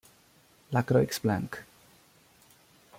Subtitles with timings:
[0.77, 1.61] La Croix-Blanche